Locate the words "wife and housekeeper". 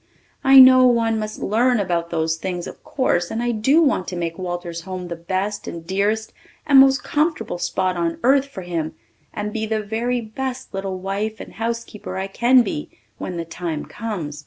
10.97-12.17